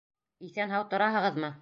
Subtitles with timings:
[0.47, 1.49] Иҫән-һау тораһығыҙмы?